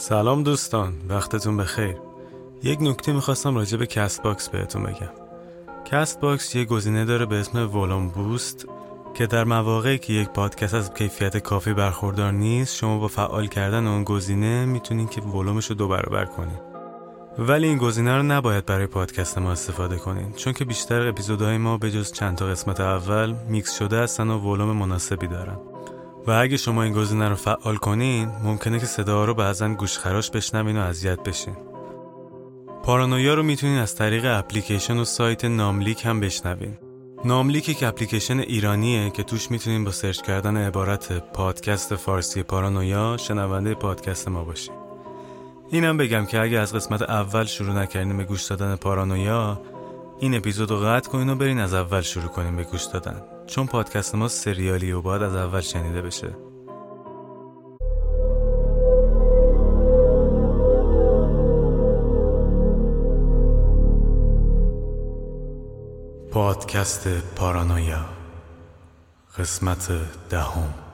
سلام 0.00 0.42
دوستان 0.42 0.94
وقتتون 1.08 1.56
بخیر. 1.56 1.96
یک 2.62 2.78
نکته 2.82 3.12
می‌خواستم 3.12 3.56
راجع 3.56 3.76
به 3.78 3.86
Castbox 3.86 4.48
بهتون 4.48 4.82
بگم. 4.82 5.10
Castbox 5.84 6.54
یه 6.54 6.64
گزینه 6.64 7.04
داره 7.04 7.26
به 7.26 7.36
اسم 7.36 7.76
volume 7.76 8.08
boost 8.08 8.66
که 9.14 9.26
در 9.26 9.44
مواقعی 9.44 9.98
که 9.98 10.12
یک 10.12 10.28
پادکست 10.28 10.74
از 10.74 10.94
کیفیت 10.94 11.36
کافی 11.36 11.72
برخوردار 11.72 12.32
نیست 12.32 12.76
شما 12.76 12.98
با 12.98 13.08
فعال 13.08 13.46
کردن 13.46 13.86
اون 13.86 14.04
گزینه 14.04 14.64
می‌تونین 14.64 15.08
که 15.08 15.20
ولومش 15.20 15.66
رو 15.66 15.74
دو 15.74 15.88
برابر 15.88 16.24
کنین. 16.24 16.58
ولی 17.38 17.66
این 17.66 17.78
گزینه 17.78 18.16
رو 18.16 18.22
نباید 18.22 18.66
برای 18.66 18.86
پادکست 18.86 19.38
ما 19.38 19.52
استفاده 19.52 19.96
کنین 19.96 20.32
چون 20.32 20.52
که 20.52 20.64
بیشتر 20.64 21.08
اپیزودهای 21.08 21.58
ما 21.58 21.78
به 21.78 21.90
جز 21.90 22.12
چند 22.12 22.36
تا 22.36 22.46
قسمت 22.46 22.80
اول 22.80 23.34
میکس 23.48 23.78
شده 23.78 23.98
هستن 24.00 24.30
و 24.30 24.38
ولوم 24.38 24.76
مناسبی 24.76 25.26
دارن. 25.26 25.58
و 26.26 26.30
اگه 26.30 26.56
شما 26.56 26.82
این 26.82 26.92
گزینه 26.92 27.28
رو 27.28 27.34
فعال 27.34 27.76
کنین 27.76 28.30
ممکنه 28.44 28.78
که 28.78 28.86
صدا 28.86 29.24
رو 29.24 29.34
بعضا 29.34 29.68
گوشخراش 29.68 30.30
بشنوین 30.30 30.76
و 30.76 30.80
اذیت 30.80 31.22
بشین. 31.22 31.56
پارانویا 32.82 33.34
رو 33.34 33.42
می‌تونین 33.42 33.78
از 33.78 33.94
طریق 33.94 34.24
اپلیکیشن 34.38 34.98
و 34.98 35.04
سایت 35.04 35.44
ناملیک 35.44 36.06
هم 36.06 36.20
بشنوین. 36.20 36.78
ناملیک 37.24 37.68
یک 37.68 37.82
اپلیکیشن 37.82 38.38
ایرانیه 38.38 39.10
که 39.10 39.22
توش 39.22 39.50
می‌تونین 39.50 39.84
با 39.84 39.90
سرچ 39.90 40.20
کردن 40.20 40.56
عبارت 40.56 41.12
پادکست 41.12 41.96
فارسی 41.96 42.42
پارانویا 42.42 43.16
شنونده 43.16 43.74
پادکست 43.74 44.28
ما 44.28 44.44
باشین. 44.44 44.74
اینم 45.70 45.96
بگم 45.96 46.26
که 46.26 46.40
اگه 46.40 46.58
از 46.58 46.74
قسمت 46.74 47.02
اول 47.02 47.44
شروع 47.44 47.74
نکردین 47.74 48.16
به 48.16 48.24
گوش 48.24 48.42
دادن 48.42 48.76
پارانویا 48.76 49.60
این 50.20 50.34
اپیزود 50.34 50.70
رو 50.70 50.76
قطع 50.76 51.10
کنین 51.10 51.30
و 51.30 51.34
برین 51.34 51.58
از 51.58 51.74
اول 51.74 52.00
شروع 52.00 52.28
کنین 52.28 52.56
به 52.56 52.64
گوش 52.64 52.84
دادن. 52.84 53.22
چون 53.48 53.66
پادکست 53.66 54.14
ما 54.14 54.28
سریالی 54.28 54.92
و 54.92 55.02
باید 55.02 55.22
از 55.22 55.34
اول 55.34 55.60
شنیده 55.60 56.02
بشه. 56.02 56.34
پادکست 66.32 67.08
پارانویا 67.08 68.04
قسمت 69.38 69.88
دهم. 70.30 70.87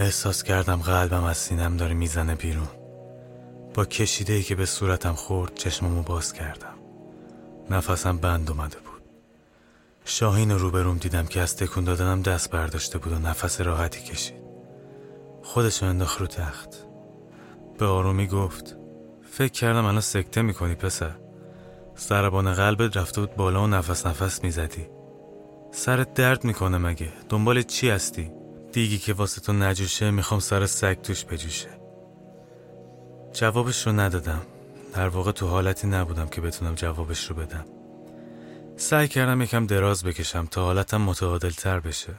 احساس 0.00 0.42
کردم 0.42 0.76
قلبم 0.76 1.24
از 1.24 1.36
سینم 1.36 1.76
داره 1.76 1.94
می‌زنه 1.94 2.34
بیرون. 2.34 2.68
با 3.74 3.84
کشیده 3.84 4.32
ای 4.32 4.42
که 4.42 4.54
به 4.54 4.66
صورتم 4.66 5.12
خورد 5.12 5.54
چشممو 5.54 6.02
باز 6.02 6.32
کردم. 6.32 6.74
نفسم 7.70 8.18
بند 8.18 8.50
اومده 8.50 8.76
بود. 8.76 9.02
شاهین 10.04 10.50
رو 10.50 10.58
روبروم 10.58 10.98
دیدم 10.98 11.26
که 11.26 11.40
از 11.40 11.56
تکون 11.56 11.84
دادنم 11.84 12.22
دست 12.22 12.50
برداشته 12.50 12.98
بود 12.98 13.12
و 13.12 13.18
نفس 13.18 13.60
راحتی 13.60 14.02
کشید. 14.02 14.42
خودشو 15.42 15.86
انداخت 15.86 16.20
رو 16.20 16.26
تخت. 16.26 16.68
به 17.78 17.86
آرومی 17.86 18.26
گفت 18.26 18.76
فکر 19.30 19.52
کردم 19.52 19.84
الان 19.84 20.00
سکته 20.00 20.42
می‌کنی 20.42 20.74
پسر. 20.74 21.14
سربان 21.94 22.52
قلبت 22.52 22.96
رفته 22.96 23.20
بود 23.20 23.34
بالا 23.34 23.62
و 23.62 23.66
نفس 23.66 24.06
نفس 24.06 24.44
می‌زدی. 24.44 24.86
سرت 25.72 26.14
درد 26.14 26.44
می‌کنه 26.44 26.78
مگه؟ 26.78 27.12
دنبال 27.28 27.62
چی 27.62 27.90
هستی؟ 27.90 28.37
دیگی 28.78 28.98
که 28.98 29.12
واسه 29.12 29.40
تو 29.40 29.52
نجوشه 29.52 30.10
می‌خوام 30.10 30.40
سر 30.40 30.66
سگ 30.66 31.02
توش 31.02 31.24
بجوشه. 31.24 31.68
جوابش 33.32 33.86
رو 33.86 33.92
ندادم. 33.92 34.42
در 34.94 35.08
واقع 35.08 35.32
تو 35.32 35.48
حالتی 35.48 35.86
نبودم 35.86 36.28
که 36.28 36.40
بتونم 36.40 36.74
جوابش 36.74 37.26
رو 37.26 37.36
بدم. 37.36 37.66
سعی 38.76 39.08
کردم 39.08 39.42
یکم 39.42 39.66
دراز 39.66 40.04
بکشم 40.04 40.46
تا 40.46 40.64
حالتم 40.64 41.00
متعادل 41.00 41.50
تر 41.50 41.80
بشه. 41.80 42.14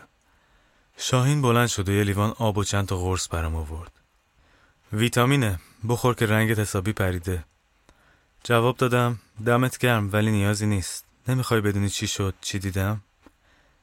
شاهین 0.98 1.42
بلند 1.42 1.68
شد 1.68 1.90
و 1.90 1.92
یه 1.92 2.04
لیوان 2.04 2.34
آب 2.40 2.58
و 2.58 2.64
چند 2.64 2.88
تا 2.88 2.98
قرص 2.98 3.28
برام 3.32 3.56
آورد. 3.56 3.92
ویتامینه. 4.94 5.60
بخور 5.90 6.16
که 6.16 6.26
رنگت 6.26 6.60
حسابی 6.60 6.94
پریده. 6.94 7.44
جواب 8.44 8.78
دادم 8.78 9.20
دمت 9.46 9.78
گرم 9.78 10.10
ولی 10.14 10.32
نیازی 10.32 10.66
نیست. 10.66 11.06
نمی‌خوای 11.28 11.62
بدونی 11.62 11.90
چی 11.90 12.08
شد 12.08 12.34
چی 12.42 12.60
دیدم؟ 12.60 13.02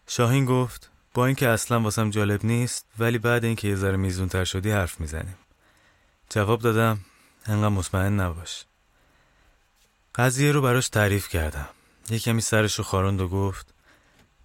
شاهین 0.08 0.44
گفت 0.44 0.90
با 1.16 1.26
اینکه 1.26 1.48
اصلا 1.48 1.80
واسم 1.80 2.10
جالب 2.10 2.44
نیست 2.44 2.86
ولی 2.98 3.18
بعد 3.18 3.44
اینکه 3.44 3.68
یه 3.68 3.76
ذره 3.76 3.96
میزون 3.96 4.28
تر 4.28 4.44
شدی 4.44 4.70
حرف 4.70 5.00
می‌زنیم. 5.00 5.36
جواب 6.30 6.60
دادم 6.60 6.98
انقدر 7.46 7.68
مطمئن 7.68 8.20
نباش. 8.20 8.64
قضیه 10.14 10.52
رو 10.52 10.62
براش 10.62 10.88
تعریف 10.88 11.28
کردم. 11.28 11.68
یه 12.10 12.18
کمی 12.18 12.40
سرش 12.40 12.74
رو 12.74 12.84
خاروند 12.84 13.20
و 13.20 13.28
گفت 13.28 13.74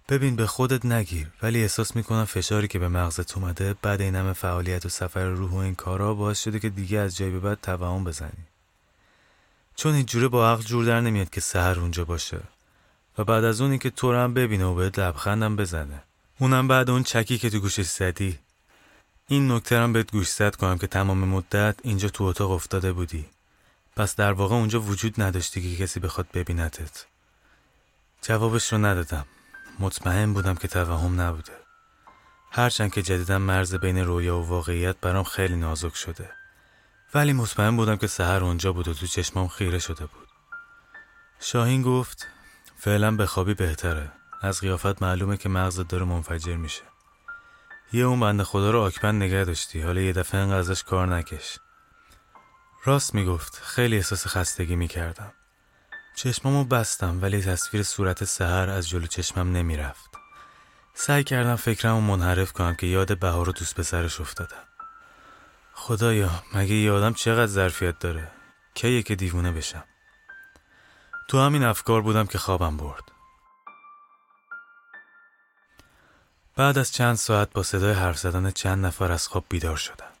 ببین 0.08 0.36
به 0.36 0.46
خودت 0.46 0.84
نگیر 0.86 1.28
ولی 1.42 1.62
احساس 1.62 1.96
می‌کنم 1.96 2.24
فشاری 2.24 2.68
که 2.68 2.78
به 2.78 2.88
مغزت 2.88 3.36
اومده 3.36 3.74
بعد 3.82 4.00
این 4.00 4.16
همه 4.16 4.32
فعالیت 4.32 4.86
و 4.86 4.88
سفر 4.88 5.24
روح 5.24 5.50
و 5.50 5.56
این 5.56 5.74
کارا 5.74 6.14
باعث 6.14 6.42
شده 6.42 6.60
که 6.60 6.68
دیگه 6.68 6.98
از 6.98 7.16
جای 7.16 7.30
به 7.30 7.40
بعد 7.40 7.58
توهم 7.62 8.04
بزنی. 8.04 8.46
چون 9.76 9.94
این 9.94 10.06
جوره 10.06 10.28
با 10.28 10.52
عقل 10.52 10.62
جور 10.62 10.84
در 10.84 11.00
نمیاد 11.00 11.30
که 11.30 11.40
سهر 11.40 11.80
اونجا 11.80 12.04
باشه 12.04 12.40
و 13.18 13.24
بعد 13.24 13.44
از 13.44 13.60
اونی 13.60 13.78
که 13.78 13.90
تو 13.90 14.14
هم 14.14 14.34
ببینه 14.34 14.64
و 14.64 14.74
بهت 14.74 14.98
لبخندم 14.98 15.56
بزنه. 15.56 16.02
اونم 16.42 16.68
بعد 16.68 16.90
اون 16.90 17.02
چکی 17.02 17.38
که 17.38 17.50
تو 17.50 17.60
گوشش 17.60 17.86
زدی. 17.86 18.38
این 19.28 19.52
نکته 19.52 19.78
هم 19.78 19.92
بهت 19.92 20.12
گوش 20.12 20.28
زد 20.28 20.56
کنم 20.56 20.78
که 20.78 20.86
تمام 20.86 21.18
مدت 21.18 21.76
اینجا 21.82 22.08
تو 22.08 22.24
اتاق 22.24 22.50
افتاده 22.50 22.92
بودی. 22.92 23.26
پس 23.96 24.16
در 24.16 24.32
واقع 24.32 24.54
اونجا 24.54 24.80
وجود 24.80 25.22
نداشتی 25.22 25.76
که 25.76 25.84
کسی 25.84 26.00
بخواد 26.00 26.26
ببینتت 26.34 27.06
جوابش 28.22 28.72
رو 28.72 28.78
ندادم. 28.78 29.26
مطمئن 29.78 30.32
بودم 30.32 30.54
که 30.54 30.68
توهم 30.68 31.20
نبوده. 31.20 31.52
هرچند 32.50 32.92
که 32.92 33.02
جدیدا 33.02 33.38
مرز 33.38 33.74
بین 33.74 33.98
رویا 33.98 34.38
و 34.38 34.46
واقعیت 34.46 34.96
برام 34.96 35.24
خیلی 35.24 35.56
نازک 35.56 35.96
شده. 35.96 36.30
ولی 37.14 37.32
مطمئن 37.32 37.76
بودم 37.76 37.96
که 37.96 38.06
سهر 38.06 38.44
اونجا 38.44 38.72
بود 38.72 38.88
و 38.88 38.94
تو 38.94 39.06
چشمام 39.06 39.48
خیره 39.48 39.78
شده 39.78 40.06
بود. 40.06 40.28
شاهین 41.40 41.82
گفت 41.82 42.26
فعلا 42.78 43.10
به 43.10 43.26
خوابی 43.26 43.54
بهتره. 43.54 44.21
از 44.42 44.60
قیافت 44.60 45.02
معلومه 45.02 45.36
که 45.36 45.48
مغزت 45.48 45.88
داره 45.88 46.04
منفجر 46.04 46.56
میشه. 46.56 46.82
یه 47.92 48.04
اون 48.04 48.20
بنده 48.20 48.44
خدا 48.44 48.70
رو 48.70 48.80
آکبند 48.80 49.22
نگه 49.22 49.44
داشتی. 49.44 49.80
حالا 49.80 50.00
یه 50.00 50.12
دفعه 50.12 50.40
انقدر 50.40 50.58
ازش 50.58 50.82
کار 50.82 51.06
نکش. 51.06 51.58
راست 52.84 53.14
می‌گفت. 53.14 53.60
خیلی 53.62 53.96
احساس 53.96 54.26
خستگی 54.26 54.76
می‌کردم. 54.76 55.32
چشمامو 56.16 56.64
بستم 56.64 57.22
ولی 57.22 57.42
تصویر 57.42 57.82
صورت 57.82 58.24
سهر 58.24 58.70
از 58.70 58.88
جلو 58.88 59.06
چشمم 59.06 59.52
نمی‌رفت. 59.52 60.10
سعی 60.94 61.24
کردم 61.24 61.56
فکرمو 61.56 62.00
منحرف 62.00 62.52
کنم 62.52 62.74
که 62.74 62.86
یاد 62.86 63.18
بهار 63.18 63.46
رو 63.46 63.52
دوست 63.52 63.74
پسرش 63.74 64.20
افتادم. 64.20 64.64
خدایا 65.74 66.30
مگه 66.54 66.74
یه 66.74 66.92
آدم 66.92 67.12
چقدر 67.12 67.46
ظرفیت 67.46 67.98
داره؟ 67.98 68.30
کیه 68.74 69.02
که 69.02 69.14
دیوونه 69.14 69.52
بشم؟ 69.52 69.84
تو 71.28 71.40
همین 71.40 71.64
افکار 71.64 72.02
بودم 72.02 72.26
که 72.26 72.38
خوابم 72.38 72.76
برد. 72.76 73.11
بعد 76.56 76.78
از 76.78 76.92
چند 76.92 77.16
ساعت 77.16 77.50
با 77.50 77.62
صدای 77.62 77.92
حرف 77.92 78.18
زدن 78.18 78.50
چند 78.50 78.86
نفر 78.86 79.12
از 79.12 79.28
خواب 79.28 79.44
بیدار 79.48 79.76
شدم. 79.76 80.12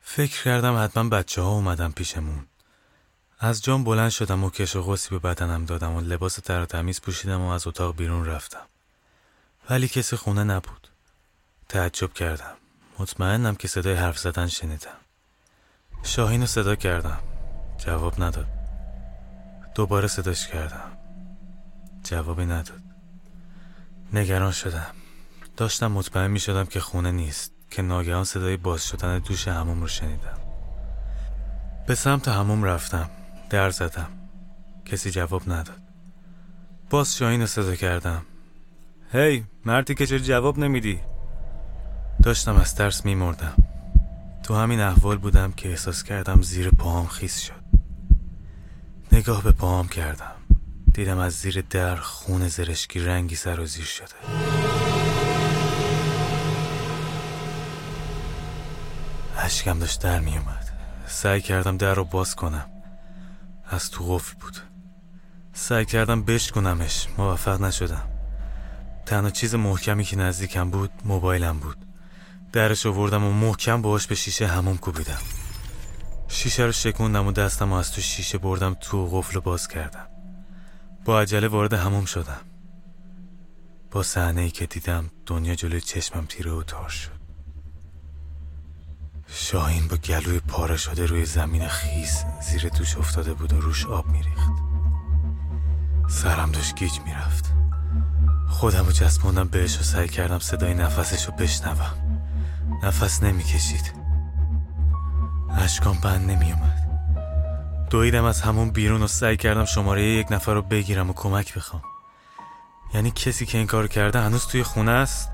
فکر 0.00 0.42
کردم 0.42 0.84
حتما 0.84 1.08
بچه 1.08 1.42
ها 1.42 1.50
اومدن 1.50 1.90
پیشمون. 1.90 2.46
از 3.38 3.62
جام 3.62 3.84
بلند 3.84 4.10
شدم 4.10 4.44
و 4.44 4.50
کش 4.50 4.76
و 4.76 4.82
قوسی 4.82 5.10
به 5.10 5.18
بدنم 5.18 5.64
دادم 5.64 5.92
و 5.92 6.00
لباس 6.00 6.34
تر 6.34 6.64
تمیز 6.64 7.00
پوشیدم 7.00 7.40
و 7.40 7.48
از 7.48 7.66
اتاق 7.66 7.96
بیرون 7.96 8.26
رفتم. 8.26 8.66
ولی 9.70 9.88
کسی 9.88 10.16
خونه 10.16 10.44
نبود. 10.44 10.88
تعجب 11.68 12.12
کردم. 12.12 12.56
مطمئنم 12.98 13.54
که 13.54 13.68
صدای 13.68 13.94
حرف 13.94 14.18
زدن 14.18 14.46
شنیدم. 14.46 14.96
شاهین 16.02 16.40
رو 16.40 16.46
صدا 16.46 16.76
کردم. 16.76 17.18
جواب 17.78 18.22
نداد. 18.22 18.46
دوباره 19.74 20.08
صداش 20.08 20.48
کردم. 20.48 20.98
جوابی 22.04 22.44
نداد. 22.44 22.82
نگران 24.12 24.52
شدم. 24.52 24.94
داشتم 25.56 25.92
مطمئن 25.92 26.30
می 26.30 26.40
شدم 26.40 26.64
که 26.64 26.80
خونه 26.80 27.10
نیست 27.10 27.52
که 27.70 27.82
ناگهان 27.82 28.24
صدای 28.24 28.56
باز 28.56 28.86
شدن 28.86 29.18
دوش 29.18 29.48
هموم 29.48 29.80
رو 29.80 29.88
شنیدم. 29.88 30.38
به 31.86 31.94
سمت 31.94 32.28
هموم 32.28 32.64
رفتم 32.64 33.10
در 33.50 33.70
زدم. 33.70 34.08
کسی 34.84 35.10
جواب 35.10 35.42
نداد. 35.52 35.80
باز 36.90 37.16
شاهین 37.16 37.40
رو 37.40 37.46
صدا 37.46 37.76
کردم. 37.76 38.22
هی 39.12 39.40
hey, 39.40 39.44
مردی 39.64 39.94
که 39.94 40.06
چرا 40.06 40.18
جواب 40.18 40.58
نمیدی؟ 40.58 41.00
داشتم 42.22 42.56
از 42.56 42.74
ترس 42.74 43.04
میمردم. 43.04 43.54
تو 44.42 44.54
همین 44.54 44.80
احوال 44.80 45.18
بودم 45.18 45.52
که 45.52 45.68
احساس 45.68 46.02
کردم 46.02 46.42
زیر 46.42 46.70
پاهم 46.70 47.06
خیس 47.06 47.40
شد. 47.40 47.66
نگاه 49.12 49.42
به 49.42 49.52
پاهم 49.52 49.88
کردم. 49.88 50.32
دیدم 50.94 51.18
از 51.18 51.32
زیر 51.32 51.64
در 51.70 51.96
خون 51.96 52.48
زرشکی 52.48 53.00
رنگی 53.00 53.34
سر 53.34 53.60
و 53.60 53.66
زیر 53.66 53.84
شده. 53.84 54.85
اشکم 59.46 59.78
داشت 59.78 60.02
در 60.02 60.20
می 60.20 60.38
اومد 60.38 60.70
سعی 61.06 61.40
کردم 61.40 61.76
در 61.76 61.94
رو 61.94 62.04
باز 62.04 62.36
کنم. 62.36 62.70
از 63.66 63.90
تو 63.90 64.14
قفل 64.14 64.34
بود. 64.40 64.56
سعی 65.52 65.84
کردم 65.84 66.22
بشکنمش 66.22 67.08
موفق 67.18 67.60
نشدم. 67.60 68.08
تنها 69.06 69.30
چیز 69.30 69.54
محکمی 69.54 70.04
که 70.04 70.16
نزدیکم 70.16 70.70
بود 70.70 70.90
موبایلم 71.04 71.58
بود. 71.58 71.76
درش 72.52 72.86
آوردم 72.86 73.24
و 73.24 73.32
محکم 73.32 73.82
باهاش 73.82 74.06
به 74.06 74.14
شیشه 74.14 74.46
هموم 74.46 74.76
کوبیدم. 74.76 75.22
شیشه 76.28 76.62
رو 76.62 76.72
شکوندم 76.72 77.26
و 77.26 77.32
دستم 77.32 77.72
و 77.72 77.74
از 77.74 77.92
تو 77.92 78.00
شیشه 78.00 78.38
بردم 78.38 78.74
تو 78.74 79.08
قفل 79.12 79.40
باز 79.40 79.68
کردم. 79.68 80.06
با 81.04 81.20
عجله 81.20 81.48
وارد 81.48 81.72
هموم 81.72 82.04
شدم. 82.04 82.40
با 83.90 84.02
صحنه 84.02 84.40
ای 84.40 84.50
که 84.50 84.66
دیدم 84.66 85.10
دنیا 85.26 85.54
جلوی 85.54 85.80
چشمم 85.80 86.26
تیره 86.26 86.52
و 86.52 86.62
تار 86.62 86.88
شد. 86.88 87.15
شاهین 89.28 89.88
با 89.88 89.96
گلوی 89.96 90.40
پاره 90.40 90.76
شده 90.76 91.06
روی 91.06 91.24
زمین 91.24 91.68
خیس 91.68 92.24
زیر 92.40 92.68
دوش 92.68 92.96
افتاده 92.96 93.34
بود 93.34 93.52
و 93.52 93.60
روش 93.60 93.86
آب 93.86 94.06
میریخت. 94.06 94.52
سرم 96.08 96.52
داشت 96.52 96.74
گیج 96.74 97.00
می‌رفت. 97.00 97.52
خودم 98.48 98.86
رو 98.86 98.92
چسبوندم 98.92 99.48
بهش 99.48 99.78
و 99.78 99.82
سعی 99.82 100.08
کردم 100.08 100.38
صدای 100.38 100.74
نفسش 100.74 101.24
رو 101.24 101.32
بشنوم. 101.32 102.20
نفس 102.82 103.22
نمی‌کشید. 103.22 103.92
اشکام 105.58 105.98
بند 106.00 106.30
نمیومد 106.30 106.86
دویدم 107.90 108.24
از 108.24 108.42
همون 108.42 108.70
بیرون 108.70 109.02
و 109.02 109.06
سعی 109.06 109.36
کردم 109.36 109.64
شماره 109.64 110.02
یک 110.02 110.32
نفر 110.32 110.54
رو 110.54 110.62
بگیرم 110.62 111.10
و 111.10 111.12
کمک 111.12 111.54
بخوام. 111.54 111.82
یعنی 112.94 113.10
کسی 113.10 113.46
که 113.46 113.58
این 113.58 113.66
کار 113.66 113.88
کرده 113.88 114.20
هنوز 114.20 114.46
توی 114.46 114.62
خونه 114.62 114.90
است؟ 114.90 115.30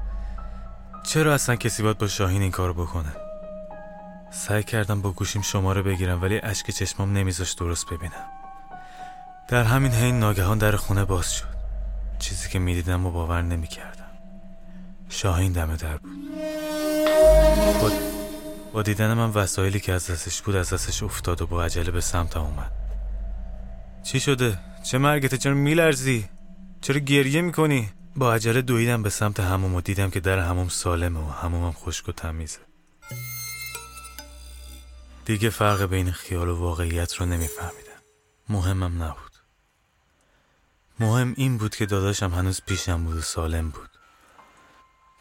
چرا 1.05 1.35
اصلا 1.35 1.57
کسی 1.57 1.83
باید 1.83 1.99
با 1.99 2.07
شاهین 2.07 2.43
این 2.43 2.51
کارو 2.51 2.75
بکنه؟ 2.75 3.22
سعی 4.33 4.63
کردم 4.63 5.03
با 5.03 5.13
گوشیم 5.13 5.43
شماره 5.43 5.83
بگیرم 5.83 6.23
ولی 6.23 6.41
اشک 6.43 6.71
چشمام 6.71 7.13
نمیذاشت 7.13 7.59
درست 7.59 7.87
ببینم. 7.87 8.29
در 9.49 9.65
همین 9.65 9.93
حین 9.93 10.19
ناگهان 10.19 10.59
در 10.59 10.77
خونه 10.77 11.05
باز 11.05 11.33
شد. 11.33 11.53
چیزی 12.19 12.49
که 12.49 12.59
می‌دیدم 12.59 13.07
و 13.07 13.11
باور 13.11 13.43
نمی‌کردم. 13.43 14.11
شاهین 15.09 15.53
دم 15.53 15.77
در 15.77 15.97
بود. 15.97 16.13
با, 17.83 17.91
با 18.73 18.83
دیدن 18.83 19.15
من 19.15 19.31
وسایلی 19.31 19.81
که 19.81 19.93
از 19.93 20.11
دستش 20.11 20.43
بود 20.43 20.57
از 20.57 20.73
دستش 20.73 21.03
افتاد 21.03 21.43
و 21.43 21.47
با 21.47 21.65
عجله 21.65 21.91
به 21.91 22.01
سمتم 22.01 22.41
اومد. 22.41 22.73
چی 24.03 24.21
شده؟ 24.21 24.59
چه 24.83 24.99
مرگته؟ 24.99 25.39
چرا 25.39 25.55
میلرزی؟ 25.55 26.29
چرا 26.81 26.99
گریه 26.99 27.41
می‌کنی؟ 27.41 27.91
با 28.17 28.35
عجله 28.35 28.63
دویدم 28.63 29.03
به 29.03 29.11
سمت 29.11 29.41
هموم 29.41 29.75
و 29.75 29.81
دیدم 29.81 30.11
که 30.11 30.21
در 30.21 30.39
هموم 30.39 30.69
سالمه 30.69 31.21
و 31.21 31.31
همومم 31.31 31.73
خشک 31.73 32.09
و 32.09 32.13
تمیزه. 32.13 32.59
دیگه 35.25 35.51
فرق 35.51 35.83
بین 35.83 36.13
خیال 36.13 36.49
و 36.49 36.57
واقعیت 36.57 37.15
رو 37.15 37.27
نمیفهمیدم 37.27 38.03
مهمم 38.49 39.03
نبود. 39.03 39.33
مهم 41.01 41.35
این 41.37 41.59
بود 41.59 41.77
که 41.77 41.87
داداشم 41.87 42.31
هنوز 42.31 42.61
پیشم 42.67 43.05
بود 43.05 43.17
و 43.17 43.21
سالم 43.21 43.71
بود. 43.71 43.91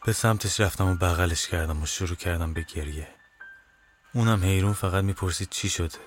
به 0.05 0.13
سمتش 0.13 0.59
رفتم 0.59 0.87
و 0.87 0.95
بغلش 0.95 1.47
کردم 1.47 1.83
و 1.83 1.85
شروع 1.85 2.15
کردم 2.15 2.53
به 2.53 2.65
گریه. 2.75 3.07
اونم 4.13 4.43
حیرون 4.43 4.73
فقط 4.73 5.03
می‌پرسید 5.03 5.49
چی 5.49 5.69
شده 5.69 5.97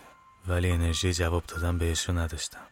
ولی 0.48 0.70
انرژی 0.70 1.12
جواب 1.12 1.46
دادن 1.46 1.78
بهش 1.78 2.08
رو 2.08 2.18
نداشتم. 2.18 2.66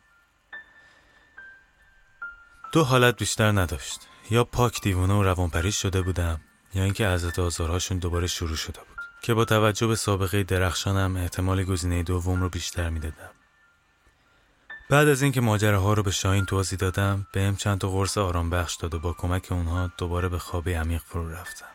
دو 2.72 2.84
حالت 2.84 3.16
بیشتر 3.16 3.52
نداشت. 3.52 4.00
یا 4.30 4.44
پاک 4.44 4.80
دیوونه 4.80 5.14
و 5.14 5.22
روانپریش 5.22 5.82
شده 5.82 6.02
بودم 6.02 6.40
یا 6.74 6.84
اینکه 6.84 7.06
عزت 7.06 7.38
آزارهاشون 7.38 7.98
دوباره 7.98 8.26
شروع 8.26 8.56
شده 8.56 8.80
بود. 8.80 8.91
که 9.22 9.34
با 9.34 9.44
توجه 9.44 9.86
به 9.86 9.96
سابقه 9.96 10.42
درخشانم 10.42 11.16
احتمال 11.16 11.64
گزینه 11.64 12.02
دوم 12.02 12.40
رو 12.40 12.48
بیشتر 12.48 12.90
می‌دادم. 12.90 13.30
بعد 14.90 15.08
از 15.08 15.22
اینکه 15.22 15.40
ماجراها 15.40 15.92
رو 15.92 16.02
به 16.02 16.10
شاهین 16.10 16.44
توضیح 16.46 16.78
دادم 16.78 17.26
بهم 17.32 17.56
چند 17.56 17.78
تا 17.78 17.88
قرص 17.88 18.18
آرام 18.18 18.50
بخش 18.50 18.74
داد 18.74 18.94
و 18.94 18.98
با 18.98 19.12
کمک 19.12 19.48
اونها 19.50 19.90
دوباره 19.98 20.28
به 20.28 20.38
خواب 20.38 20.68
عمیق 20.68 21.02
فرو 21.02 21.30
رفتم. 21.30 21.66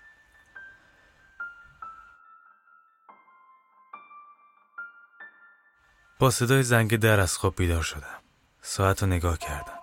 با 6.19 6.31
صدای 6.31 6.63
زنگ 6.63 6.95
در 6.95 7.19
از 7.19 7.37
خواب 7.37 7.55
بیدار 7.55 7.83
شدم. 7.83 8.19
ساعت 8.61 9.03
رو 9.03 9.09
نگاه 9.09 9.37
کردم. 9.37 9.79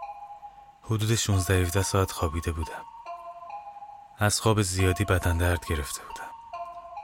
حدود 0.82 1.14
16 1.14 1.54
17 1.54 1.82
ساعت 1.82 2.12
خوابیده 2.12 2.52
بودم. 2.52 2.84
از 4.18 4.40
خواب 4.40 4.62
زیادی 4.62 5.04
بدن 5.04 5.38
درد 5.38 5.66
گرفته 5.66 6.00
بودم. 6.02 6.23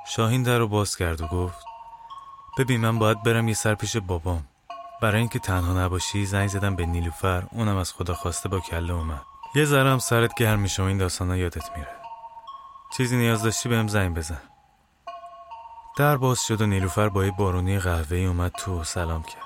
شاهین 0.06 0.42
در 0.42 0.58
رو 0.58 0.68
باز 0.68 0.96
کرد 0.96 1.20
و 1.20 1.26
گفت 1.26 1.64
ببین 2.58 2.80
من 2.80 2.98
باید 2.98 3.22
برم 3.22 3.48
یه 3.48 3.54
سر 3.54 3.74
پیش 3.74 3.96
بابام. 3.96 4.44
برای 5.02 5.18
اینکه 5.18 5.38
تنها 5.38 5.84
نباشی 5.84 6.26
زنگ 6.26 6.48
زدم 6.48 6.76
به 6.76 6.86
نیلوفر 6.86 7.42
اونم 7.50 7.76
از 7.76 7.92
خدا 7.92 8.14
خواسته 8.14 8.48
با 8.48 8.60
کله 8.60 8.92
اومد. 8.92 9.22
یه 9.54 9.64
ذره 9.64 9.90
هم 9.90 9.98
سرت 9.98 10.34
گرم 10.34 10.58
میشه 10.58 10.82
و 10.82 10.86
این 10.86 10.98
داستانا 10.98 11.36
یادت 11.36 11.76
میره. 11.76 11.96
چیزی 12.96 13.16
نیاز 13.16 13.42
داشتی 13.42 13.68
بهم 13.68 13.88
زنگ 13.88 14.16
بزن. 14.16 14.42
در 15.98 16.16
باز 16.16 16.46
شد 16.46 16.60
و 16.60 16.66
نیلوفر 16.66 17.08
با 17.08 17.24
یه 17.24 17.30
بارونی 17.30 17.78
قهوه‌ای 17.78 18.26
اومد 18.26 18.52
تو 18.52 18.80
و 18.80 18.84
سلام 18.84 19.22
کرد. 19.22 19.42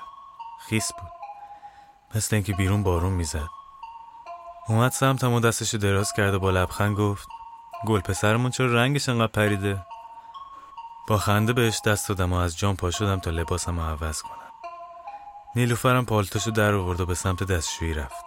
خیس 0.69 0.91
بود. 0.93 1.11
مثل 2.15 2.35
اینکه 2.35 2.53
بیرون 2.53 2.83
بارون 2.83 3.13
می‌زد. 3.13 3.49
اومد 4.67 4.91
سمتم 4.91 5.33
و 5.33 5.39
دستش 5.39 5.75
دراز 5.75 6.13
کرد 6.13 6.33
و 6.33 6.39
با 6.39 6.51
لبخند 6.51 6.97
گفت 6.97 7.27
گل 7.87 7.99
پسرمون 7.99 8.51
چرا 8.51 8.73
رنگش 8.73 9.09
انقدر 9.09 9.31
پریده؟ 9.31 9.85
با 11.07 11.17
خنده 11.17 11.53
بهش 11.53 11.81
دست 11.85 12.09
دادم 12.09 12.33
و 12.33 12.35
از 12.35 12.57
جام 12.57 12.75
پا 12.75 12.91
شدم 12.91 13.19
تا 13.19 13.31
لباسم 13.31 13.79
رو 13.79 13.85
عوض 13.85 14.21
کنم. 14.21 14.51
نیلوفرم 15.55 16.05
پالتاشو 16.05 16.51
در 16.51 16.73
آورد 16.73 17.01
و 17.01 17.05
به 17.05 17.15
سمت 17.15 17.43
دستشویی 17.43 17.93
رفت. 17.93 18.25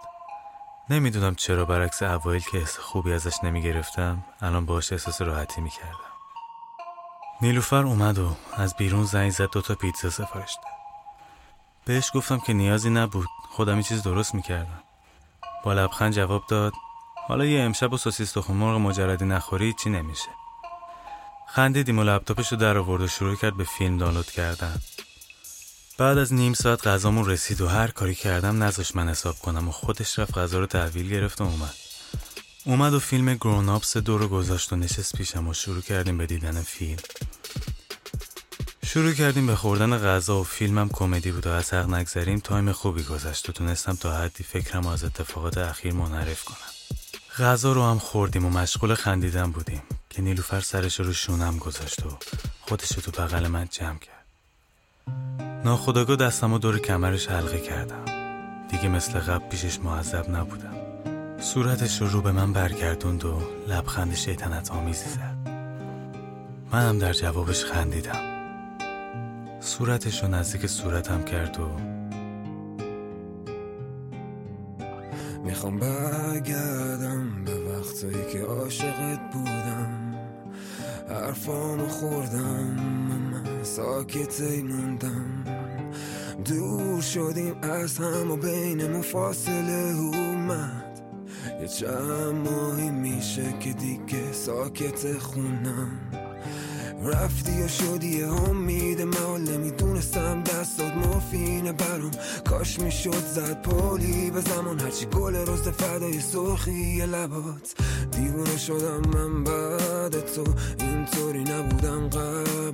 نمی‌دونم 0.89 1.35
چرا 1.35 1.65
برعکس 1.65 2.03
اوایل 2.03 2.41
که 2.41 2.57
حس 2.57 2.77
خوبی 2.77 3.13
ازش 3.13 3.43
نمی‌گرفتم 3.43 4.23
الان 4.41 4.65
باش 4.65 4.91
احساس 4.91 5.21
راحتی 5.21 5.61
می‌کردم. 5.61 6.09
نیلوفر 7.41 7.83
اومد 7.83 8.19
و 8.19 8.35
از 8.53 8.75
بیرون 8.75 9.03
زنگ 9.03 9.31
زد 9.31 9.49
دوتا 9.51 9.75
پیتزا 9.75 10.09
سفارش 10.09 10.53
داد. 10.55 10.73
بهش 11.85 12.11
گفتم 12.15 12.39
که 12.39 12.53
نیازی 12.53 12.89
نبود 12.89 13.27
خودم 13.49 13.73
این 13.73 13.83
چیز 13.83 14.03
درست 14.03 14.35
می‌کردم. 14.35 14.83
با 15.63 15.73
لبخند 15.73 16.13
جواب 16.13 16.43
داد 16.47 16.73
حالا 17.27 17.45
یه 17.45 17.61
امشب 17.61 17.93
و 17.93 17.97
سوسیس 17.97 18.31
تخم 18.31 18.53
مرغ 18.53 18.77
مجردی 18.77 19.25
نخوری 19.25 19.73
چی 19.73 19.89
نمیشه؟ 19.89 20.29
خندیدیم 21.51 21.99
و 21.99 22.03
لپتاپش 22.03 22.51
رو 22.51 22.57
در 22.57 22.77
آورد 22.77 23.01
و 23.01 23.07
شروع 23.07 23.35
کرد 23.35 23.57
به 23.57 23.63
فیلم 23.63 23.97
دانلود 23.97 24.31
کردن. 24.31 24.75
بعد 25.97 26.17
از 26.17 26.33
نیم 26.33 26.53
ساعت 26.53 26.87
غذامون 26.87 27.25
رسید 27.25 27.61
و 27.61 27.67
هر 27.67 27.87
کاری 27.87 28.15
کردم 28.15 28.63
نذاش 28.63 28.95
من 28.95 29.09
حساب 29.09 29.39
کنم 29.39 29.67
و 29.67 29.71
خودش 29.71 30.19
رفت 30.19 30.37
غذا 30.37 30.59
رو 30.59 30.65
تحویل 30.65 31.09
گرفت 31.09 31.41
و 31.41 31.43
اومد. 31.43 31.73
اومد 32.65 32.93
و 32.93 32.99
فیلم 32.99 33.35
گرون 33.35 33.69
آپس 33.69 33.97
دو 33.97 34.17
رو 34.17 34.27
گذاشت 34.27 34.73
و 34.73 34.75
نشست 34.75 35.17
پیشم 35.17 35.47
و 35.47 35.53
شروع 35.53 35.81
کردیم 35.81 36.17
به 36.17 36.25
دیدن 36.25 36.61
فیلم. 36.61 36.99
شروع 38.85 39.13
کردیم 39.13 39.47
به 39.47 39.55
خوردن 39.55 39.97
غذا 39.97 40.39
و 40.39 40.43
فیلمم 40.43 40.89
کمدی 40.89 41.31
بود 41.31 41.47
و 41.47 41.49
از 41.49 41.73
حق 41.73 41.89
نگذریم 41.89 42.39
تایم 42.39 42.71
خوبی 42.71 43.03
گذشت 43.03 43.49
و 43.49 43.51
تونستم 43.51 43.95
تا 43.95 44.17
حدی 44.17 44.43
فکرم 44.43 44.87
از 44.87 45.03
اتفاقات 45.03 45.57
اخیر 45.57 45.93
منحرف 45.93 46.43
کنم. 46.43 46.78
غذا 47.39 47.73
رو 47.73 47.83
هم 47.83 47.99
خوردیم 47.99 48.45
و 48.45 48.49
مشغول 48.49 48.93
خندیدن 48.93 49.51
بودیم 49.51 49.81
که 50.09 50.21
نیلوفر 50.21 50.59
سرش 50.59 50.99
رو 50.99 51.13
شونم 51.13 51.57
گذاشت 51.57 52.05
و 52.05 52.09
خودش 52.61 52.91
رو 52.95 53.01
تو 53.01 53.11
بغل 53.11 53.47
من 53.47 53.67
جمع 53.71 53.97
کرد. 53.99 54.25
ناخداگاه 55.65 56.15
دستم 56.15 56.53
و 56.53 56.57
دور 56.59 56.79
کمرش 56.79 57.27
حلقه 57.27 57.59
کردم. 57.59 58.05
دیگه 58.69 58.87
مثل 58.87 59.19
قبل 59.19 59.49
پیشش 59.49 59.79
معذب 59.79 60.29
نبودم. 60.29 60.75
صورتش 61.41 62.01
رو 62.01 62.07
رو 62.07 62.21
به 62.21 62.31
من 62.31 62.53
برگردوند 62.53 63.25
و 63.25 63.41
لبخند 63.67 64.15
شیطنت 64.15 64.71
آمیزی 64.71 65.09
زد. 65.09 65.49
منم 66.71 66.99
در 66.99 67.13
جوابش 67.13 67.65
خندیدم. 67.65 68.21
صورتش 69.61 70.23
رو 70.23 70.29
نزدیک 70.29 70.67
صورتم 70.67 71.23
کرد 71.23 71.59
و 71.59 71.98
می‌خوام 75.49 75.79
برگردم 75.79 77.43
به 77.45 77.51
وقتایی 77.51 78.31
که 78.31 78.39
عاشقت 78.39 79.19
بودم. 79.33 80.15
حرفامو 81.09 81.87
خوردم 81.87 82.63
من 83.09 83.63
ساکت 83.63 84.41
موندم. 84.41 85.43
دور 86.45 87.01
شدیم 87.01 87.55
از 87.61 87.97
هم 87.97 88.31
و 88.31 88.35
بین 88.35 89.01
فاصله 89.01 89.95
اومد. 89.97 91.01
یه 91.61 91.67
چند 91.67 92.49
ماهی 92.49 92.89
میشه 92.89 93.53
که 93.59 93.73
دیگه 93.73 94.31
ساکت 94.31 95.17
خونم. 95.17 96.18
رفتی 97.03 97.63
و 97.63 97.67
شدی 97.67 98.23
امید 98.23 99.01
من 99.01 99.43
نمی‌دونستم 99.43 100.43
دستات 100.43 100.93
مفینه 100.93 101.73
برام. 101.73 102.11
کاش 102.49 102.79
می‌شد 102.79 103.25
زد 103.35 103.61
پولی 103.61 104.31
به 104.31 104.41
زمان. 104.41 104.79
هرچی 104.79 105.05
گل 105.05 105.35
روز 105.35 105.61
فدای 105.61 106.19
سرخی 106.19 107.05
لبات. 107.05 107.75
دیوونه 108.11 108.57
شدم 108.57 109.01
من 109.13 109.43
بعد. 109.43 109.88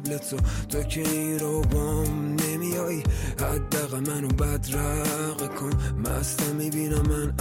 قبل 0.05 0.17
تو 0.17 0.38
تو 0.69 0.83
که 0.83 1.01
این 1.01 1.39
رو 1.39 1.62
بام 1.62 2.35
نمیایی 2.35 3.03
حداقل 3.39 4.00
منو 4.00 4.27
بدرق 4.27 5.55
کن. 5.55 5.69
مسته 6.00 6.53
می‌بینم 6.53 7.01
من 7.01 7.33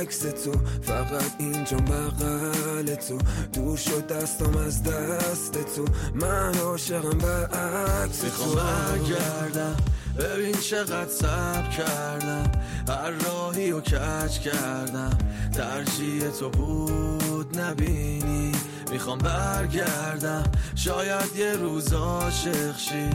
عکس 0.00 0.18
تو. 0.18 0.52
فقط 0.82 1.32
اینجا 1.38 1.76
بغل 1.76 2.94
تو. 2.94 3.18
دور 3.52 3.76
شد 3.76 4.06
دستم 4.06 4.56
از 4.56 4.82
دست 4.82 5.52
تو. 5.52 5.84
من 6.14 6.54
عاشقم 6.58 7.18
به 7.18 7.56
عکس 7.56 8.18
تو. 8.18 8.54
برگردم. 8.54 9.76
ببین 10.20 10.54
چقدر 10.54 11.08
سب 11.08 11.70
کردم 11.70 12.50
هر 12.88 13.10
راهی 13.10 13.72
و 13.72 13.80
کج 13.80 14.38
کردم. 14.38 15.18
ترجیح 15.54 16.30
تو 16.30 16.50
بود 16.50 17.60
نبینی 17.60 18.52
می‌خوام 18.90 19.18
برگردم. 19.18 20.52
شاید 20.74 21.36
یه 21.36 21.52
روز 21.52 21.92
عاشق 21.92 22.78
شی 22.78 23.10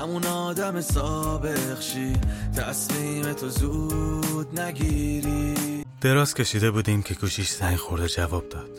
همون 0.00 0.26
آدم 0.26 0.80
سابق 0.80 1.80
شی. 1.80 2.12
تصمیم 2.56 3.32
تو 3.32 3.48
زود 3.48 4.60
نگیری. 4.60 5.84
دراز 6.00 6.34
کشیده 6.34 6.70
بودیم 6.70 7.02
که 7.02 7.14
گوشیش 7.14 7.50
زنگ 7.50 7.76
خورده 7.76 8.08
جواب 8.08 8.48
داد. 8.48 8.70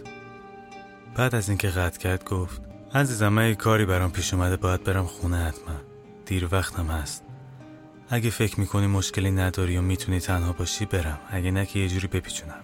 بعد 1.15 1.36
از 1.36 1.50
اینکه 1.50 1.67
قطع 1.67 2.00
کرد 2.00 2.24
گفت 2.24 2.62
عزیزم 2.93 3.27
من 3.27 3.50
یه 3.50 3.55
کاری 3.55 3.86
برام 3.86 4.12
پیش 4.12 4.34
اومده 4.34 4.57
باید 4.57 4.84
برم 4.84 5.05
خونه 5.05 5.38
حتما. 5.38 5.75
دیر 6.25 6.48
وقتم 6.51 6.88
هست. 6.88 7.26
اگه 8.09 8.29
فکر 8.29 8.59
می‌کنی 8.59 8.87
مشکلی 8.87 9.31
نداری 9.31 9.77
و 9.77 9.81
می‌تونی 9.81 10.19
تنها 10.19 10.53
باشی 10.53 10.85
برم. 10.85 11.19
اگه 11.29 11.51
نه 11.51 11.65
که 11.65 11.79
یه 11.79 11.87
جوری 11.87 12.07
بپیچونم. 12.07 12.63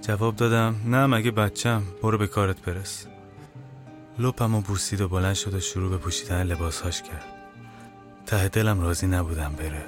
جواب 0.00 0.36
دادم 0.36 0.76
نه 0.84 1.06
مگه 1.06 1.30
بچم؟ 1.30 1.82
برو 2.02 2.18
به 2.18 2.26
کارت 2.26 2.60
برس. 2.62 3.06
لپم 4.18 4.54
و 4.54 4.60
بوسید 4.60 5.00
و 5.00 5.08
بلند 5.08 5.34
شد 5.34 5.54
و 5.54 5.60
شروع 5.60 5.90
به 5.90 5.96
پوشیدن 5.96 6.42
لباسهاش 6.42 7.02
کرد. 7.02 7.24
ته 8.26 8.48
دلم 8.48 8.80
راضی 8.80 9.06
نبودم 9.06 9.54
بره. 9.58 9.84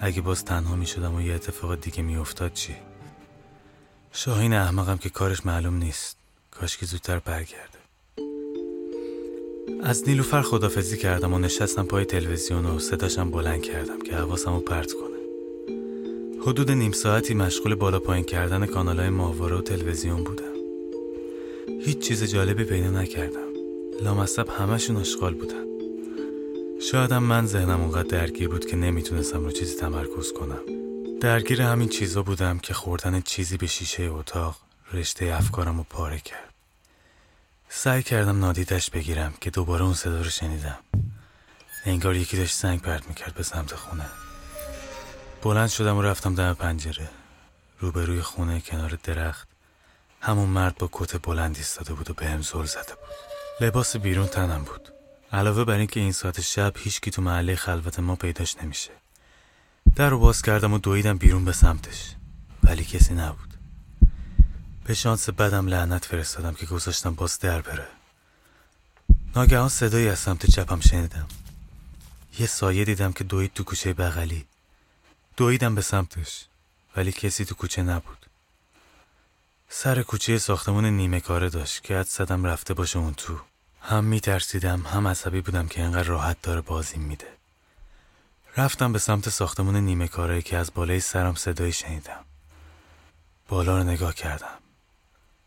اگه 0.00 0.20
باز 0.20 0.44
تنها 0.44 0.76
می 0.76 0.86
شدم 0.86 1.14
و 1.14 1.20
یه 1.20 1.34
اتفاق 1.34 1.74
دیگه 1.80 2.02
می 2.02 2.16
افتاد 2.16 2.52
چی؟ 2.52 2.76
شاهین 4.12 4.54
احمقم 4.54 4.96
که 4.96 5.10
کارش 5.10 5.46
معلوم 5.46 5.76
نیست. 5.76 6.16
کاش 6.50 6.76
که 6.76 6.86
زودتر 6.86 7.18
برگرده. 7.18 7.78
از 9.82 10.08
نیلوفر 10.08 10.42
خدافزی 10.42 10.96
کردم 10.96 11.34
و 11.34 11.38
نشستم 11.38 11.86
پای 11.86 12.04
تلویزیون 12.04 12.66
و 12.66 12.78
صداشم 12.78 13.30
بلند 13.30 13.62
کردم 13.62 13.98
که 14.00 14.16
حواسم 14.16 14.52
رو 14.52 14.60
پرت 14.60 14.92
کنه. 14.92 15.16
حدود 16.42 16.70
نیم 16.70 16.92
ساعتی 16.92 17.34
مشغول 17.34 17.74
بالا 17.74 18.00
پایین 18.00 18.24
کردن 18.24 18.66
کانال 18.66 19.00
های 19.00 19.08
ماهواره 19.08 19.56
و 19.56 19.60
تلویزیون 19.60 20.24
بودم. 20.24 20.54
هیچ 21.84 21.98
چیز 21.98 22.24
جالبی 22.24 22.64
پیدا 22.64 22.90
نکردم. 22.90 23.48
لامصب 24.02 24.48
همشون 24.48 24.96
اشغال 24.96 25.34
بودن. 25.34 25.66
شایدم 26.80 27.22
من 27.22 27.46
ذهنم 27.46 27.80
اونقدر 27.80 28.08
درگیر 28.08 28.48
بود 28.48 28.66
که 28.66 28.76
نمی‌تونستم 28.76 29.44
رو 29.44 29.50
چیزی 29.50 29.76
تمرکز 29.76 30.32
کنم. 30.32 30.60
درگیر 31.20 31.62
همین 31.62 31.88
چیزا 31.88 32.22
بودم 32.22 32.58
که 32.58 32.74
خوردن 32.74 33.20
چیزی 33.20 33.56
به 33.56 33.66
شیشه 33.66 34.02
اتاق 34.02 34.56
رشته 34.92 35.34
افکارم 35.38 35.76
رو 35.76 35.84
پاره 35.90 36.18
کرد. 36.18 36.55
سعی 37.68 38.02
کردم 38.02 38.38
نادیدش 38.38 38.90
بگیرم 38.90 39.34
که 39.40 39.50
دوباره 39.50 39.84
اون 39.84 39.94
صدا 39.94 40.22
رو 40.22 40.30
شنیدم. 40.30 40.78
انگار 41.84 42.16
یکی 42.16 42.36
داشت 42.36 42.54
سنگ 42.54 42.80
پرت 42.80 43.08
می‌کرد 43.08 43.34
به 43.34 43.42
سمت 43.42 43.74
خونه. 43.74 44.06
بلند 45.42 45.68
شدم 45.68 45.96
و 45.96 46.02
رفتم 46.02 46.34
دم 46.34 46.54
پنجره. 46.54 47.08
روبروی 47.78 48.22
خونه 48.22 48.60
کنار 48.60 48.98
درخت 49.04 49.48
همون 50.20 50.48
مرد 50.48 50.78
با 50.78 50.88
کت 50.92 51.22
بلند 51.22 51.56
ایستاده 51.56 51.94
بود 51.94 52.10
و 52.10 52.14
بهم 52.14 52.42
زل 52.42 52.64
زده 52.64 52.94
بود. 52.94 53.66
لباس 53.66 53.96
بیرون 53.96 54.26
تنم 54.26 54.64
بود. 54.64 54.88
علاوه 55.32 55.64
بر 55.64 55.74
اینکه 55.74 56.00
این 56.00 56.12
ساعت 56.12 56.40
شب 56.40 56.72
هیچکی 56.76 57.10
تو 57.10 57.22
محله 57.22 57.56
خلوت 57.56 57.98
ما 57.98 58.16
پیداش 58.16 58.56
نمیشه. 58.62 58.90
در 59.96 60.10
رو 60.10 60.18
باز 60.18 60.42
کردم 60.42 60.72
و 60.72 60.78
دویدم 60.78 61.18
بیرون 61.18 61.44
به 61.44 61.52
سمتش. 61.52 62.14
ولی 62.62 62.84
کسی 62.84 63.14
نبود. 63.14 63.45
به 64.86 64.94
شانس 64.94 65.30
بدم 65.30 65.66
لعنت 65.66 66.04
فرستادم 66.04 66.54
که 66.54 66.66
گذاشتم 66.66 67.14
باز 67.14 67.38
در 67.38 67.60
بره. 67.60 67.86
ناگهان 69.36 69.68
صدایی 69.68 70.08
از 70.08 70.18
سمت 70.18 70.46
چپم 70.46 70.80
شنیدم. 70.80 71.26
یه 72.38 72.46
سایه 72.46 72.84
دیدم 72.84 73.12
که 73.12 73.24
دوید 73.24 73.52
تو 73.54 73.64
کوچه 73.64 73.92
بغلی. 73.92 74.46
دویدم 75.36 75.74
به 75.74 75.82
سمتش 75.82 76.44
ولی 76.96 77.12
کسی 77.12 77.44
تو 77.44 77.54
کوچه 77.54 77.82
نبود. 77.82 78.26
سر 79.68 80.02
کوچه 80.02 80.38
ساختمون 80.38 80.84
نیمه 80.84 81.20
کاره 81.20 81.48
داشت 81.48 81.82
که 81.82 81.96
حد 81.96 82.06
زدم 82.06 82.44
رفته 82.44 82.74
باشه 82.74 82.98
اون 82.98 83.14
تو. 83.14 83.40
هم 83.80 84.04
میترسیدم 84.04 84.82
هم 84.82 85.08
عصبی 85.08 85.40
بودم 85.40 85.68
که 85.68 85.82
اینقدر 85.82 86.08
راحت 86.08 86.42
داره 86.42 86.60
بازیم 86.60 87.02
میده. 87.02 87.28
رفتم 88.56 88.92
به 88.92 88.98
سمت 88.98 89.28
ساختمون 89.28 89.76
نیمه 89.76 90.08
کاره 90.08 90.42
که 90.42 90.56
از 90.56 90.74
بالای 90.74 91.00
سرم 91.00 91.34
صدایی 91.34 91.72
شنیدم. 91.72 92.24
بالا 93.48 93.78
رو 93.78 93.84
نگاه 93.84 94.14
کردم. 94.14 94.58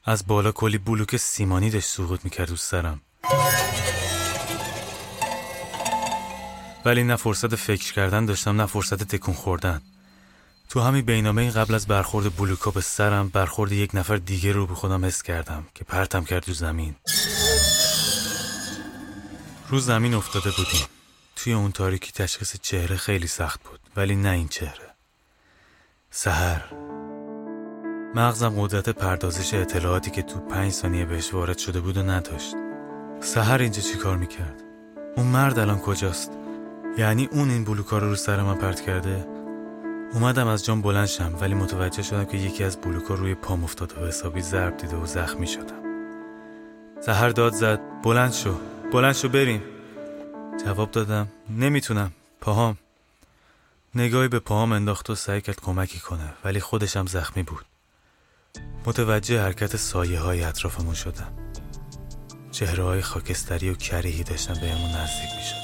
از 0.06 0.28
بالا 0.28 0.52
کلی 0.52 0.78
بلوک 0.78 1.18
سیمانی 1.18 1.70
داشت 1.70 1.88
سقوط 1.88 2.20
می‌کرد 2.24 2.50
رو 2.50 2.56
سرم. 2.56 3.02
ولی 6.86 7.04
نه 7.04 7.16
فرصت 7.16 7.56
فکر 7.56 7.94
کردن 7.94 8.26
داشتم 8.26 8.62
نه 8.62 8.66
فرصت 8.66 9.04
تکون 9.04 9.34
خوردن. 9.34 9.82
تو 10.70 10.80
همین 10.80 11.06
بینامه 11.06 11.52
قبل 11.52 11.74
از 11.74 11.88
برخورد 11.88 12.36
بلوکا 12.36 12.72
به 12.72 12.82
سرم 12.82 13.30
برخورد 13.30 13.72
یک 13.72 13.96
نفر 13.96 14.18
دیگه 14.18 14.52
رو 14.52 14.68
به 14.68 14.76
خودم 14.76 15.06
حس 15.06 15.24
کردم 15.24 15.68
که 15.76 15.84
پرتم 15.84 16.26
کرد 16.26 16.48
رو 16.48 16.54
زمین. 16.54 16.96
رو 19.70 19.80
زمین 19.80 20.14
افتاده 20.14 20.52
بودیم. 20.52 20.86
توی 21.36 21.54
اون 21.54 21.72
تاریکی 21.72 22.12
تشخیص 22.12 22.56
چهره 22.62 22.98
خیلی 22.98 23.28
سخت 23.28 23.64
بود 23.64 23.80
ولی 23.96 24.16
نه 24.16 24.30
این 24.30 24.48
چهره. 24.48 24.90
سهر 26.12 26.64
مغزم 28.16 28.54
قدرت 28.58 28.90
پردازش 28.90 29.54
اطلاعاتی 29.54 30.12
که 30.12 30.22
تو 30.22 30.40
پنج 30.40 30.72
ثانیه 30.72 31.06
بهش 31.06 31.34
وارد 31.34 31.58
شده 31.58 31.82
بود 31.82 31.98
و 31.98 32.04
نداشت 32.04 32.56
سهر 33.20 33.62
اینجا 33.62 33.82
چی 33.82 33.98
کار 33.98 34.18
می‌کرد؟ 34.18 34.64
اون 35.18 35.28
مرد 35.28 35.60
الان 35.60 35.80
کجاست؟ 35.80 36.32
یعنی 36.98 37.30
اون 37.32 37.50
این 37.50 37.64
بلوکا 37.64 37.98
رو 37.98 38.10
رو 38.10 38.16
سر 38.16 38.42
من 38.42 38.56
پرت 38.56 38.82
کرده؟ 38.82 39.28
اومدم 40.14 40.48
از 40.48 40.66
جام 40.66 40.82
بلند 40.82 41.06
شم 41.06 41.36
ولی 41.42 41.54
متوجه 41.54 42.04
شدم 42.04 42.26
که 42.26 42.38
یکی 42.38 42.64
از 42.64 42.78
بلوکا 42.82 43.14
روی 43.14 43.36
پام 43.36 43.64
افتاده 43.64 44.02
و 44.02 44.08
حسابی 44.08 44.42
ضرب 44.42 44.78
دیده 44.78 44.96
و 44.96 45.06
زخمی 45.06 45.48
شدم 45.48 45.80
سهر 47.02 47.30
داد 47.30 47.54
زد 47.54 47.80
بلند 48.04 48.34
شو 48.34 48.56
بلند 48.94 49.14
شو 49.14 49.30
بریم 49.30 49.64
جواب 50.66 50.92
دادم 50.92 51.28
نمی‌تونم 51.50 52.12
پاهام 52.42 52.78
نگاهی 53.96 54.28
به 54.28 54.40
پاهام 54.40 54.72
انداخت 54.72 55.10
و 55.10 55.16
سعی 55.16 55.42
کرد 55.42 55.62
کمکی 55.62 56.00
کنه 56.00 56.34
ولی 56.46 56.60
خودشم 56.60 57.06
زخمی 57.06 57.44
بود 57.44 57.66
متوجه 58.86 59.42
حرکت 59.42 59.76
سایه 59.76 60.20
های 60.20 60.44
اطرافمون 60.44 60.94
شدم. 60.94 61.34
چهره 62.52 62.84
های 62.84 63.02
خاکستری 63.02 63.70
و 63.70 63.74
کریهی 63.74 64.24
داشتن 64.24 64.54
بهمون 64.54 64.90
نزدیک 64.90 65.30
می 65.38 65.44
شدن. 65.44 65.60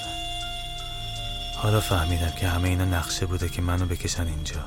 حالا 1.58 1.80
فهمیدم 1.80 2.32
که 2.40 2.48
همه 2.48 2.70
اینا 2.70 2.86
نقشه 2.86 3.26
بوده 3.26 3.50
که 3.50 3.62
منو 3.62 3.86
بکشن 3.86 4.28
اینجا. 4.28 4.66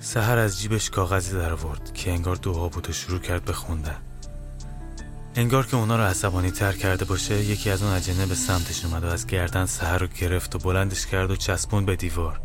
سهر 0.00 0.38
از 0.38 0.60
جیبش 0.60 0.90
کاغذی 0.90 1.38
در 1.38 1.52
آورد 1.52 1.94
که 1.94 2.10
انگار 2.10 2.36
دعا 2.36 2.68
بود 2.68 2.90
و 2.90 2.92
شروع 2.92 3.18
کرد 3.18 3.44
به 3.44 3.52
خوندن. 3.52 3.96
انگار 5.34 5.66
که 5.66 5.76
اونا 5.76 5.96
رو 5.96 6.02
عصبانی 6.02 6.50
تر 6.50 6.72
کرده 6.72 7.04
باشه 7.04 7.44
یکی 7.44 7.70
از 7.70 7.82
اون 7.82 7.92
اجنه 7.92 8.26
به 8.26 8.34
سمتش 8.34 8.84
اومد 8.84 9.04
و 9.04 9.06
از 9.06 9.26
گردن 9.26 9.66
سهر 9.66 9.98
رو 9.98 10.06
گرفت 10.06 10.54
و 10.54 10.58
بلندش 10.58 11.06
کرد 11.06 11.30
و 11.30 11.36
چسبون 11.36 11.84
به 11.84 11.96
دیوار. 11.96 12.40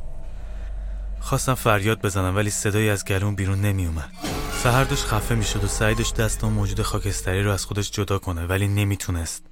خواستم 1.19 1.53
فریاد 1.53 2.01
بزنم 2.01 2.35
ولی 2.35 2.49
صدایی 2.49 2.89
از 2.89 3.05
گلون 3.05 3.35
بیرون 3.35 3.61
نمی 3.61 3.85
اومد. 3.85 4.36
سهر 4.63 4.83
داشت 4.83 5.05
خفه 5.05 5.35
می 5.35 5.43
شد 5.43 5.63
و 5.63 5.67
سعی 5.67 5.95
داشت 5.95 6.15
دست 6.15 6.43
اون 6.43 6.53
موجود 6.53 6.81
خاکستری 6.81 7.43
رو 7.43 7.51
از 7.51 7.65
خودش 7.65 7.91
جدا 7.91 8.19
کنه 8.19 8.45
ولی 8.45 8.67
نمی‌تونست. 8.67 9.43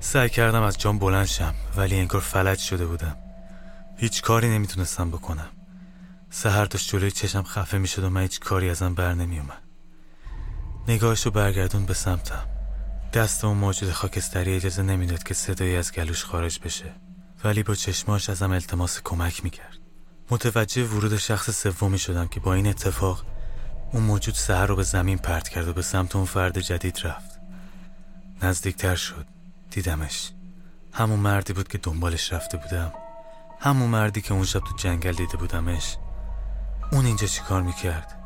سعی 0.00 0.28
کردم 0.28 0.62
از 0.62 0.78
جام 0.78 0.98
بلند 0.98 1.26
شم 1.26 1.54
ولی 1.76 1.96
انگار 1.96 2.20
فلج 2.20 2.58
شده 2.58 2.86
بودم. 2.86 3.16
هیچ 3.96 4.22
کاری 4.22 4.48
نمی‌تونستم 4.48 5.10
بکنم. 5.10 5.48
سهر 6.30 6.64
داشت 6.64 6.90
جلوی 6.90 7.10
چشم 7.10 7.42
خفه 7.42 7.78
می 7.78 7.88
شد 7.88 8.04
و 8.04 8.10
من 8.10 8.22
هیچ 8.22 8.40
کاری 8.40 8.70
ازم 8.70 8.94
بر 8.94 9.14
نمی 9.14 9.38
اومد 9.38 9.62
نگاهش 10.88 11.26
رو 11.26 11.30
برگردون 11.30 11.86
به 11.86 11.94
سمتم. 11.94 12.46
دست 13.12 13.44
اون 13.44 13.56
موجود 13.56 13.92
خاکستری 13.92 14.56
اجازه 14.56 14.82
نمی‌داد 14.82 15.22
که 15.22 15.34
صدایی 15.34 15.76
از 15.76 15.92
گلوش 15.92 16.24
خارج 16.24 16.60
بشه 16.64 16.92
ولی 17.44 17.62
با 17.62 17.74
چشماش 17.74 18.30
ازم 18.30 18.50
التماس 18.50 19.00
کمک 19.04 19.44
می‌کرد. 19.44 19.78
متوجه 20.30 20.84
ورود 20.84 21.16
شخص 21.16 21.50
سومی 21.50 21.98
شدم 21.98 22.28
که 22.28 22.40
با 22.40 22.54
این 22.54 22.66
اتفاق 22.66 23.24
اون 23.92 24.02
موجود 24.02 24.34
سهر 24.34 24.66
رو 24.66 24.76
به 24.76 24.82
زمین 24.82 25.18
پرت 25.18 25.48
کرد 25.48 25.68
و 25.68 25.72
به 25.72 25.82
سمت 25.82 26.16
اون 26.16 26.24
فرد 26.24 26.58
جدید 26.58 26.98
رفت. 27.04 27.40
نزدیکتر 28.42 28.94
شد. 28.94 29.26
دیدمش. 29.70 30.30
همون 30.92 31.20
مردی 31.20 31.52
بود 31.52 31.68
که 31.68 31.78
دنبالش 31.78 32.32
رفته 32.32 32.56
بودم. 32.56 32.92
همون 33.60 33.88
مردی 33.88 34.20
که 34.20 34.34
اون 34.34 34.44
شب 34.44 34.60
تو 34.60 34.76
جنگل 34.76 35.12
دیده 35.12 35.36
بودمش. 35.36 35.96
اون 36.92 37.06
اینجا 37.06 37.26
چیکار 37.26 37.62
می‌کرد؟ 37.62 38.16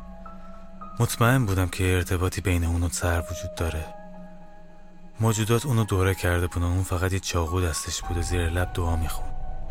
مطمئن 0.99 1.45
بودم 1.45 1.67
که 1.67 1.93
ارتباطی 1.93 2.41
بین 2.41 2.63
اون 2.63 2.83
و 2.83 2.89
سهر 2.89 3.19
وجود 3.19 3.55
داره. 3.55 3.85
موجودات 5.19 5.65
اونو 5.65 5.83
دوره 5.83 6.15
کرده 6.15 6.47
بودن. 6.47 6.65
اون 6.65 6.83
فقط 6.83 7.13
یه 7.13 7.19
چاقو 7.19 7.61
دستش 7.61 8.01
بوده. 8.01 8.21
زیر 8.21 8.49
لب 8.49 8.73
دعا 8.73 8.95
میخون. 8.95 9.29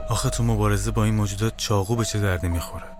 آخه 0.08 0.30
تو 0.30 0.42
مبارزه 0.42 0.90
با 0.90 1.04
این 1.04 1.14
موجودات 1.14 1.56
چاقو 1.56 1.96
به 1.96 2.04
چه 2.04 2.20
دردی 2.20 2.48
می‌خوره؟ 2.48 2.93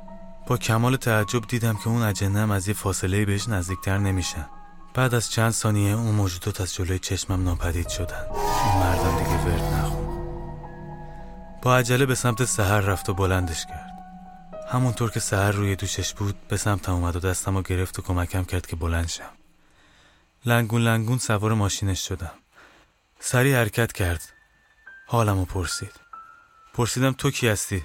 با 0.46 0.56
کمال 0.56 0.96
تعجب 0.96 1.46
دیدم 1.46 1.76
که 1.76 1.88
اون 1.88 2.02
اجنم 2.02 2.50
از 2.50 2.68
یه 2.68 2.74
فاصله 2.74 3.24
بهش 3.24 3.48
نزدیکتر 3.48 3.98
نمیشن. 3.98 4.46
بعد 4.94 5.14
از 5.14 5.30
چند 5.30 5.50
ثانیه 5.50 5.94
اون 5.94 6.14
موجودات 6.14 6.60
از 6.60 6.74
جلوی 6.74 6.98
چشمم 6.98 7.44
ناپدید 7.44 7.88
شدن. 7.88 8.26
اون 8.30 8.76
مردم 8.76 9.18
دیگه 9.18 9.44
ورد 9.44 9.74
نخون. 9.74 10.04
با 11.62 11.76
عجله 11.76 12.06
به 12.06 12.14
سمت 12.14 12.44
سهر 12.44 12.80
رفت 12.80 13.08
و 13.08 13.14
بلندش 13.14 13.66
کرد. 13.66 13.90
همونطور 14.72 15.10
که 15.10 15.20
سهر 15.20 15.50
روی 15.50 15.76
دوشش 15.76 16.14
بود 16.14 16.48
به 16.48 16.56
سمتم 16.56 16.92
اومد 16.92 17.16
و 17.16 17.20
دستم 17.20 17.56
رو 17.56 17.62
گرفت 17.62 17.98
و 17.98 18.02
کمکم 18.02 18.44
کرد 18.44 18.66
که 18.66 18.76
بلند 18.76 19.08
شم. 19.08 19.30
لنگون 20.46 20.82
لنگون 20.82 21.18
سوار 21.18 21.54
ماشینش 21.54 22.08
شدم. 22.08 22.34
سریع 23.20 23.56
حرکت 23.56 23.92
کرد. 23.92 24.22
حالم 25.06 25.38
رو 25.38 25.44
پرسید. 25.44 25.92
پرسیدم 26.74 27.12
تو 27.12 27.30
کی 27.30 27.48
هستی؟ 27.48 27.84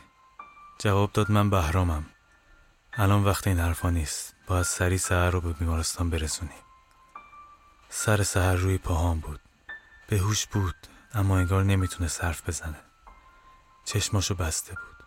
جواب 0.79 1.11
داد 1.13 1.31
من 1.31 1.49
بهرامم. 1.49 2.05
الان 3.01 3.23
وقت 3.23 3.47
این 3.47 3.59
حرفا 3.59 3.89
نیست. 3.89 4.35
باید 4.47 4.63
سری 4.63 4.97
سهر 4.97 5.29
رو 5.29 5.41
به 5.41 5.53
بیمارستان 5.53 6.09
برسونیم. 6.09 6.63
سر 7.89 8.23
سهر 8.23 8.55
روی 8.55 8.77
پاهام 8.77 9.19
بود. 9.19 9.39
به 10.07 10.17
هوش 10.17 10.45
بود 10.45 10.75
اما 11.13 11.37
انگار 11.37 11.63
نمی‌تونه 11.63 12.09
صرف 12.09 12.49
بزنه. 12.49 12.79
چشماشو 13.85 14.35
بسته 14.35 14.73
بود. 14.73 15.05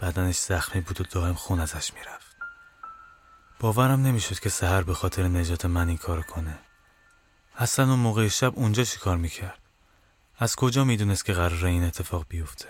بدنش 0.00 0.38
زخمی 0.38 0.80
بود 0.80 1.00
و 1.00 1.04
دائم 1.04 1.34
خون 1.34 1.60
ازش 1.60 1.94
می‌رفت. 1.94 2.36
باورم 3.60 4.02
نمی‌شد 4.02 4.38
که 4.38 4.48
سهر 4.48 4.82
به 4.82 4.94
خاطر 4.94 5.22
نجات 5.22 5.64
من 5.64 5.88
این 5.88 5.98
کار 5.98 6.22
کنه. 6.22 6.58
اصلا 7.56 7.90
اون 7.90 7.98
موقع 7.98 8.28
شب 8.28 8.52
اونجا 8.56 8.84
چی 8.84 8.98
کار 8.98 9.16
می‌کرد؟ 9.16 9.58
از 10.38 10.56
کجا 10.56 10.84
می‌دونست 10.84 11.24
که 11.24 11.32
قرار 11.32 11.66
این 11.66 11.84
اتفاق 11.84 12.26
بیفته؟ 12.28 12.68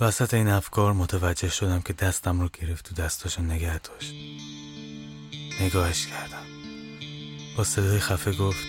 وسط 0.00 0.34
این 0.34 0.48
افکار 0.48 0.92
متوجه 0.92 1.48
شدم 1.48 1.80
که 1.80 1.92
دستم 1.92 2.40
رو 2.40 2.48
گرفت 2.60 2.92
و 2.92 2.94
دستاشو 3.02 3.42
نگه 3.42 3.78
داشت. 3.78 4.14
نگاهش 5.60 6.06
کردم. 6.06 6.46
با 7.56 7.64
صدای 7.64 7.98
خفه 7.98 8.32
گفت 8.32 8.66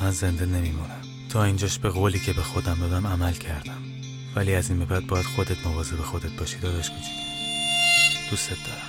من 0.00 0.10
زنده 0.10 0.46
نمیمونم. 0.46 1.02
تا 1.28 1.44
اینجاش 1.44 1.78
به 1.78 1.88
قولی 1.88 2.18
که 2.18 2.32
به 2.32 2.42
خودم 2.42 2.78
دادم 2.80 3.06
عمل 3.06 3.32
کردم. 3.32 3.82
ولی 4.36 4.54
از 4.54 4.70
این 4.70 4.78
به 4.78 4.84
بعد 4.84 5.06
باید 5.06 5.26
خودت 5.26 5.66
مواظب 5.66 6.02
خودت 6.02 6.30
باشی 6.30 6.58
داداش 6.58 6.90
کوچیک. 6.90 7.14
دوستت 8.30 8.56
دارم. 8.66 8.88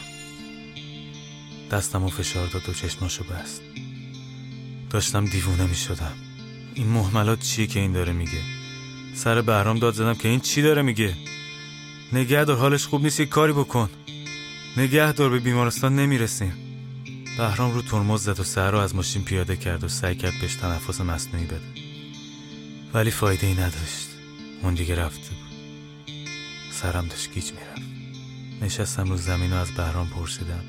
دستم 1.71 2.03
و 2.03 2.09
فشار 2.09 2.47
داد 2.47 2.69
و 2.69 2.73
چشماشو 2.73 3.23
بست. 3.23 3.61
داشتم 4.89 5.25
دیوونه 5.25 5.65
می 5.65 5.75
شدم 5.75 6.13
این 6.73 6.88
محملات 6.88 7.39
چیه 7.39 7.67
که 7.67 7.79
این 7.79 7.91
داره 7.91 8.13
میگه؟ 8.13 8.41
سر 9.15 9.41
بهرام 9.41 9.79
داد 9.79 9.93
زدم 9.93 10.13
که 10.13 10.29
این 10.29 10.39
چی 10.39 10.61
داره 10.61 10.81
میگه؟ 10.81 11.15
نگه 12.13 12.45
دار 12.45 12.57
حالش 12.57 12.87
خوب 12.87 13.03
نیست 13.03 13.19
یه 13.19 13.25
کاری 13.25 13.53
بکن. 13.53 13.89
نگه 14.77 15.11
دار 15.11 15.29
به 15.29 15.39
بیمارستان 15.39 15.95
نمی‌رسیم. 15.95 16.53
بهرام 17.37 17.73
رو 17.73 17.81
ترمز 17.81 18.23
زد 18.23 18.39
و 18.39 18.43
سر 18.43 18.71
رو 18.71 18.77
از 18.77 18.95
ماشین 18.95 19.23
پیاده 19.23 19.55
کرد 19.55 19.83
و 19.83 19.87
سعی 19.87 20.15
کرد 20.15 20.33
بهش 20.41 20.55
تنفس 20.55 21.01
مصنوعی 21.01 21.45
بده. 21.45 21.61
ولی 22.93 23.11
فایده 23.11 23.47
ای 23.47 23.53
نداشت. 23.53 24.09
اون 24.63 24.73
دیگه 24.73 24.95
رفته 24.95 25.29
بود. 25.29 25.49
سرم 26.71 27.07
داشت 27.07 27.33
گیج 27.33 27.51
می‌رفت. 27.51 27.81
نشستم 28.61 29.09
رو 29.09 29.17
زمین 29.17 29.53
و 29.53 29.55
از 29.55 29.71
بهرام 29.71 30.09
پرسیدم. 30.09 30.63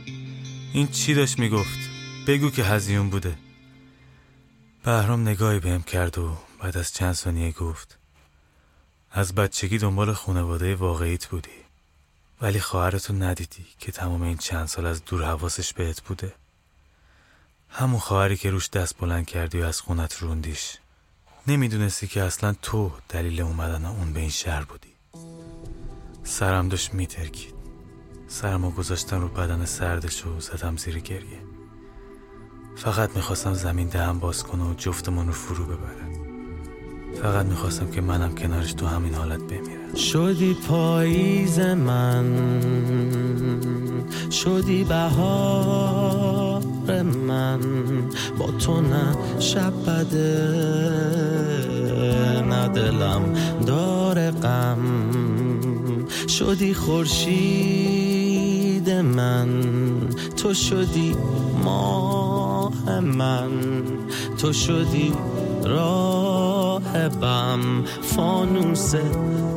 این 0.73 0.89
چی 0.89 1.15
داشت 1.15 1.39
می‌گفت؟ 1.39 1.79
بگو 2.27 2.51
که 2.51 2.65
هزیون 2.65 3.11
بوده. 3.11 3.39
بهرام 4.85 5.29
نگاهی 5.29 5.61
بهم 5.61 5.83
کرد 5.83 6.19
و 6.19 6.37
بعد 6.63 6.79
از 6.79 6.93
چند 6.93 7.13
ثانیه 7.13 7.53
گفت. 7.53 8.00
از 9.13 9.35
بچگی 9.35 9.79
دنبال 9.79 10.13
خانواده 10.13 10.75
واقعیت 10.75 11.27
بودی. 11.27 11.51
ولی 12.43 12.61
خواهرتو 12.61 13.13
ندیدی 13.13 13.67
که 13.79 13.93
تمام 13.93 14.23
این 14.23 14.37
چند 14.37 14.67
سال 14.67 14.87
از 14.87 15.05
دور 15.05 15.25
حواسش 15.25 15.73
بهت 15.73 16.01
بوده. 16.01 16.35
همون 17.71 18.01
خواهری 18.01 18.37
که 18.37 18.51
روش 18.51 18.71
دست 18.71 18.99
بلند 18.99 19.27
کردی 19.27 19.61
و 19.61 19.65
از 19.65 19.81
خونت 19.81 20.23
روندیش. 20.23 20.77
نمی‌دونستی 21.47 22.07
که 22.07 22.23
اصلا 22.23 22.55
تو 22.63 22.93
دلیل 23.09 23.41
اومدن 23.41 23.85
اون 23.85 24.13
به 24.13 24.21
این 24.21 24.31
شهر 24.31 24.65
بودی. 24.65 24.93
سرم 26.25 26.69
داشت 26.69 26.95
میترکید. 26.95 27.55
سرمو 28.29 28.71
گذاشتم 28.71 29.21
رو 29.21 29.29
بدن 29.29 29.65
سردش 29.65 30.27
و 30.27 30.41
زدم 30.41 30.77
زیر 30.77 30.99
گریه. 30.99 31.41
فقط 32.77 33.17
می‌خواستم 33.17 33.55
زمین 33.55 33.89
دهم 33.89 34.19
باز 34.19 34.45
کنه 34.45 34.65
و 34.65 34.75
جفتمون 34.75 35.27
رو 35.27 35.33
فرو 35.33 35.65
ببره 35.65 36.20
فقط 37.23 37.47
می‌خواستم 37.47 37.91
که 37.91 38.01
منم 38.01 38.35
کنارش 38.35 38.73
تو 38.73 38.87
همین 38.87 39.15
حالت 39.15 39.41
بمیرم. 39.41 39.95
شدی 39.97 40.55
پاییز 40.69 41.59
من. 41.61 42.25
شدی 44.31 44.85
بهار 44.85 46.63
من. 47.29 47.61
با 48.39 48.51
تو 48.51 48.81
نه 48.81 49.17
شب 49.39 49.73
بده 49.87 50.61
نه 52.49 52.69
دلم 52.69 53.23
داره 53.67 54.31
غم. 54.31 54.79
شدی 56.29 56.75
خورشید 56.75 58.11
من. 58.91 59.49
تو 60.37 60.55
شدی 60.55 61.17
ماه 61.65 63.01
من. 63.01 63.51
تو 64.39 64.53
شدی 64.53 65.13
راهبم 66.95 67.85
فانوس 68.03 68.95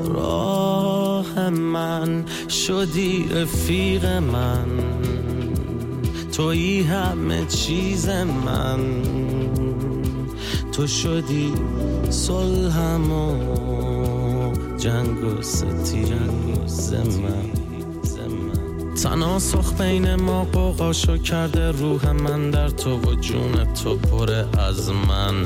راه 0.06 1.50
من 1.50 2.26
شدی 2.50 3.30
رفیق 3.36 4.06
من. 4.06 4.66
توی 6.32 6.82
همه 6.82 7.46
چیز 7.46 8.10
من. 8.10 8.80
تو 10.72 10.88
شدی 10.88 11.54
صلحم 12.10 13.12
و 13.12 13.36
جنگ 14.78 15.24
و 15.24 15.42
ستیز 15.42 16.94
من. 16.94 17.64
تناسخ 19.04 19.74
بین 19.74 20.16
ما 20.16 20.44
قوقاشو 20.44 21.18
کرده 21.18 21.72
روح 21.72 22.12
من 22.12 22.52
در 22.52 22.70
تو 22.70 22.96
و 22.96 23.16
جون 23.16 23.74
تو 23.74 23.96
پره 23.96 24.46
از 24.58 24.90
من. 24.90 25.46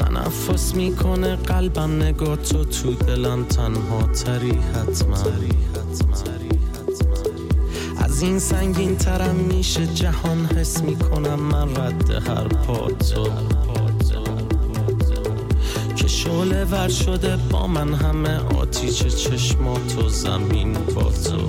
تنفس 0.00 0.74
می‌کنه 0.74 1.36
قلبم 1.36 2.02
نگاه 2.02 2.36
تو 2.36 2.64
تو 2.64 2.94
دلم 2.94 3.44
تنها 3.44 4.02
تری 4.02 4.50
حتما. 4.50 5.16
از 7.98 8.22
این 8.22 8.38
سنگین 8.38 8.96
ترم 8.96 9.34
میشه 9.34 9.86
جهان 9.86 10.46
حس 10.46 10.82
می‌کنم 10.82 11.40
من 11.40 11.76
رد 11.76 12.10
هر 12.10 12.48
پا 12.48 12.88
تو 12.88 13.28
که 15.96 16.08
شعله 16.08 16.64
ور 16.64 16.88
شده 16.88 17.36
با 17.36 17.66
من 17.66 17.94
همه 17.94 18.38
آتیچ 18.38 19.06
چشمات 19.06 19.98
و 20.04 20.08
زمین 20.08 20.72
با 20.72 21.02
تو 21.02 21.48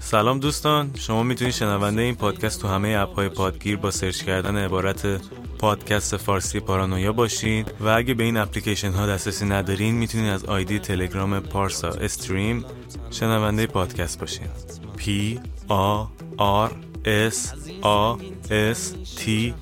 سلام 0.00 0.38
دوستان 0.38 0.90
شما 0.98 1.22
می‌تونید 1.22 1.54
شنونده 1.54 2.02
این 2.02 2.14
پادکست 2.14 2.60
تو 2.60 2.68
همه 2.68 2.88
اپ 2.88 3.14
های 3.14 3.28
پادگیر 3.28 3.76
با 3.76 3.90
سرچ 3.90 4.22
کردن 4.22 4.56
عبارت 4.56 5.20
پادکست 5.64 6.16
فارسی 6.16 6.60
پارانویا 6.60 7.12
باشین 7.12 7.64
و 7.80 7.88
اگه 7.88 8.14
به 8.14 8.24
این 8.24 8.36
اپلیکیشن 8.36 8.92
ها 8.92 9.06
دسترسی 9.06 9.46
ندارین 9.46 9.94
می‌تونید 9.94 10.30
از 10.30 10.44
آیدی 10.44 10.78
تلگرام 10.78 11.40
پارسا 11.40 11.88
استریم 11.88 12.64
شنونده 13.10 13.66
پادکست 13.66 14.20
باشین. 14.20 14.46
P 14.98 15.02
A 15.68 16.06
R 16.66 16.70
S 17.30 17.38
A 17.82 18.20
S 18.50 18.80
T 19.18 19.52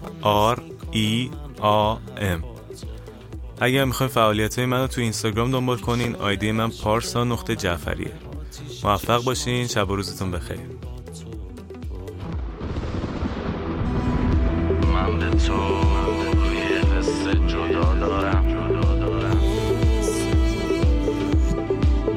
R 0.53 0.61
E 0.93 1.31
A 1.61 1.99
M. 2.21 2.45
اگر 3.61 3.85
می‌خواین 3.85 4.13
فعالیت 4.13 4.59
های 4.59 4.67
منو 4.67 4.87
تو 4.87 5.01
اینستاگرام 5.01 5.51
دنبال 5.51 5.79
کنین 5.79 6.17
آیدی 6.17 6.53
من 6.53 6.71
پارسا 6.71 7.25
نقطه 7.25 7.57
جعفریه. 7.57 8.13
موفق 8.85 9.25
باشین 9.25 9.67
شب 9.67 9.91
و 9.91 9.97
روزتون 9.97 10.31
بخیر. 10.31 10.61
مانده 15.03 15.31
تو 15.31 15.81
توی 16.33 16.99
قصه 16.99 17.35
جدا 17.47 17.95
دارم. 17.95 18.45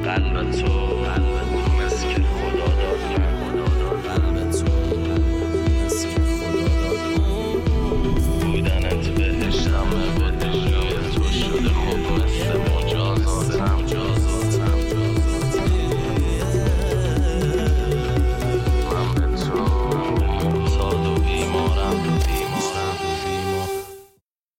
قلب 0.04 0.50
تو 0.50 0.96